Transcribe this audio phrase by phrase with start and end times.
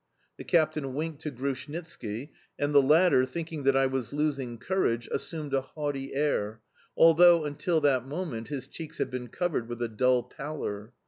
[0.37, 5.53] The captain winked to Grushnitski, and the latter, thinking that I was losing courage, assumed
[5.53, 6.61] a haughty air,
[6.97, 10.93] although, until that moment, his cheeks had been covered with a dull pallor.